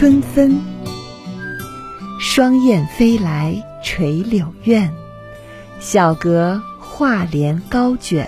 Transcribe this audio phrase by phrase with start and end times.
[0.00, 0.58] 春分，
[2.18, 4.90] 双燕飞来垂柳院，
[5.78, 8.26] 小阁画帘高卷。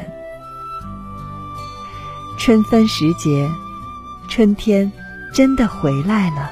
[2.39, 3.51] 春分时节，
[4.29, 4.93] 春天
[5.33, 6.51] 真的回来了。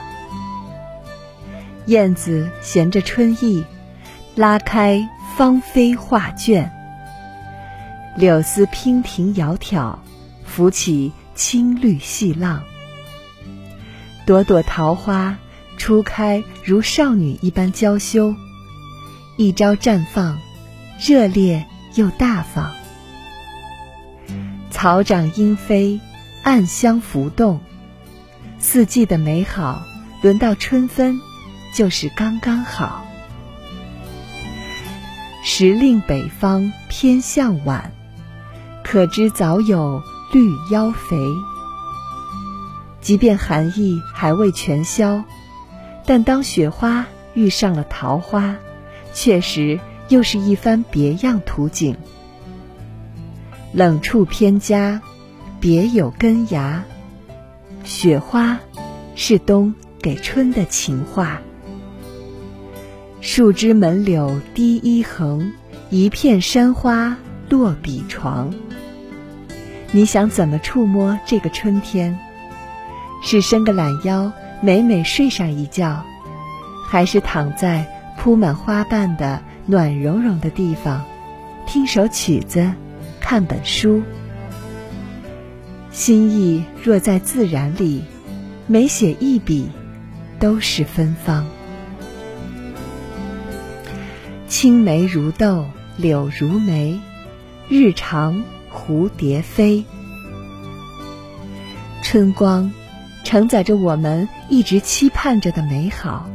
[1.84, 3.62] 燕子衔着春意，
[4.34, 5.06] 拉开
[5.36, 6.72] 芳菲画卷。
[8.16, 9.98] 柳丝娉婷窈窕，
[10.46, 12.62] 浮起青绿细浪。
[14.30, 15.36] 朵朵桃花
[15.76, 18.32] 初开，如少女一般娇羞，
[19.36, 20.38] 一朝绽放，
[21.04, 21.66] 热烈
[21.96, 22.70] 又大方。
[24.70, 25.98] 草长莺飞，
[26.44, 27.58] 暗香浮动，
[28.60, 29.82] 四季的美好，
[30.22, 31.18] 轮到春分，
[31.74, 33.04] 就是刚刚好。
[35.42, 37.90] 时令北方偏向晚，
[38.84, 40.00] 可知早有
[40.32, 41.16] 绿腰肥。
[43.00, 45.24] 即便寒意还未全消，
[46.06, 48.56] 但当雪花遇上了桃花，
[49.12, 51.96] 确实又是一番别样图景。
[53.72, 55.00] 冷处偏佳，
[55.60, 56.84] 别有根芽。
[57.84, 58.58] 雪花
[59.14, 61.40] 是冬给春的情话。
[63.20, 65.52] 树枝门柳低一横，
[65.88, 67.16] 一片山花
[67.48, 68.52] 落笔床。
[69.92, 72.18] 你想怎么触摸这个春天？
[73.22, 74.32] 是伸个懒腰，
[74.62, 76.04] 美美睡上一觉，
[76.88, 77.86] 还是躺在
[78.18, 81.04] 铺满花瓣的暖融融的地方，
[81.66, 82.72] 听首曲子？
[83.20, 84.02] 看本书，
[85.92, 88.02] 心意若在自然里，
[88.66, 89.68] 每写一笔，
[90.40, 91.46] 都是芬芳。
[94.48, 96.98] 青梅如豆，柳如眉，
[97.68, 98.42] 日长
[98.72, 99.84] 蝴蝶飞。
[102.02, 102.72] 春光，
[103.24, 106.28] 承载着我们一直期盼着的美好，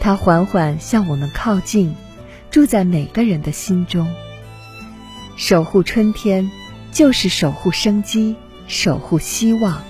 [0.00, 1.94] 它缓缓向我们靠近，
[2.50, 4.12] 住在每个人的心中。
[5.36, 6.50] 守护春天，
[6.92, 8.36] 就是守护生机，
[8.68, 9.82] 守护希望。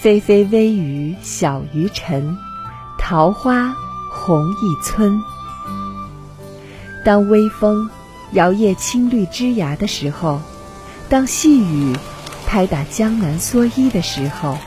[0.00, 2.36] 霏霏微雨小于晨，
[2.98, 3.74] 桃花
[4.12, 5.20] 红一村。
[7.04, 7.90] 当微风
[8.32, 10.40] 摇曳青绿枝芽的时候，
[11.08, 11.96] 当细雨
[12.50, 14.58] 拍打江南蓑衣的时候，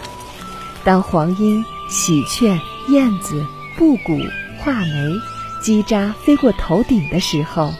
[0.85, 2.57] 当黄莺、喜鹊、
[2.87, 3.45] 燕子、
[3.77, 4.17] 布谷、
[4.57, 5.19] 画眉、
[5.61, 7.73] 叽喳飞过头顶的时候。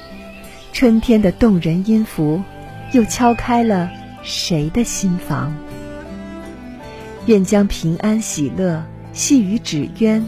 [0.74, 2.41] 春天的动人音符，
[2.91, 3.90] 又敲开了
[4.24, 5.56] 谁的心房？
[7.28, 8.84] 愿将平安喜乐
[9.14, 10.28] 系于纸鸢，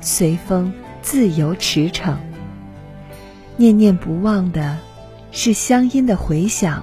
[0.00, 2.16] 随风自由驰骋。
[3.58, 4.78] 念念不忘的，
[5.30, 6.82] 是乡音的回响，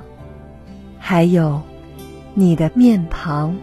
[0.99, 1.63] 还有
[2.39, 3.57] 你的面庞。